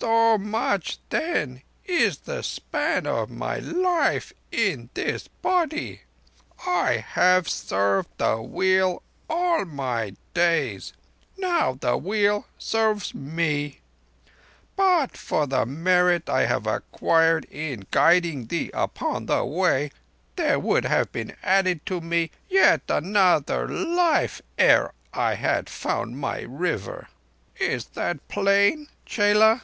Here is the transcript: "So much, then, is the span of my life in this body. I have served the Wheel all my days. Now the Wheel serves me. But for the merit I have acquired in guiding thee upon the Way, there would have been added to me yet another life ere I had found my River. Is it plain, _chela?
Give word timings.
"So 0.00 0.36
much, 0.36 0.98
then, 1.08 1.62
is 1.86 2.18
the 2.18 2.42
span 2.42 3.06
of 3.06 3.30
my 3.30 3.58
life 3.60 4.34
in 4.52 4.90
this 4.92 5.28
body. 5.28 6.02
I 6.66 6.96
have 7.08 7.48
served 7.48 8.10
the 8.18 8.36
Wheel 8.42 9.02
all 9.30 9.64
my 9.64 10.14
days. 10.34 10.92
Now 11.38 11.78
the 11.80 11.96
Wheel 11.96 12.46
serves 12.58 13.14
me. 13.14 13.80
But 14.76 15.16
for 15.16 15.46
the 15.46 15.64
merit 15.64 16.28
I 16.28 16.44
have 16.46 16.66
acquired 16.66 17.46
in 17.46 17.86
guiding 17.90 18.48
thee 18.48 18.70
upon 18.74 19.24
the 19.24 19.42
Way, 19.46 19.90
there 20.36 20.58
would 20.58 20.84
have 20.84 21.12
been 21.12 21.34
added 21.42 21.86
to 21.86 22.02
me 22.02 22.30
yet 22.50 22.82
another 22.90 23.66
life 23.66 24.42
ere 24.58 24.92
I 25.14 25.36
had 25.36 25.70
found 25.70 26.18
my 26.18 26.40
River. 26.42 27.08
Is 27.58 27.88
it 27.96 28.28
plain, 28.28 28.88
_chela? 29.06 29.62